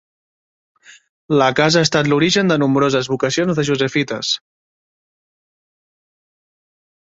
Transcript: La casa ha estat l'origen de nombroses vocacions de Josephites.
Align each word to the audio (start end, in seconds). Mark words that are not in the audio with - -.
La 1.41 1.49
casa 1.59 1.83
ha 1.83 1.87
estat 1.87 2.09
l'origen 2.13 2.49
de 2.53 2.57
nombroses 2.63 3.11
vocacions 3.13 3.61
de 3.61 3.67
Josephites. 3.71 4.33